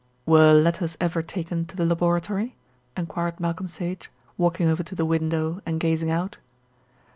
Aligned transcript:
"Were 0.25 0.53
letters 0.55 0.97
ever 0.99 1.21
taken 1.21 1.65
to 1.67 1.75
the 1.77 1.85
laboratory?" 1.85 2.55
enquired 2.97 3.39
Malcolm 3.39 3.67
Sage, 3.67 4.09
walking 4.35 4.67
over 4.67 4.81
to 4.81 4.95
the 4.95 5.05
window 5.05 5.61
and 5.63 5.79
gazing 5.79 6.09
out. 6.09 6.39